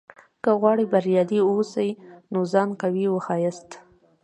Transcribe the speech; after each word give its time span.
که 0.43 0.51
غواړې 0.61 0.83
بریالی 0.93 1.39
واوسې؛ 1.43 1.89
نو 2.31 2.39
ځان 2.51 2.69
قوي 2.81 3.05
وښیاست! 3.09 3.69